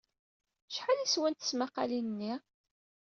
[0.69, 2.33] Acḥal ay swant tesmaqqalin-nni?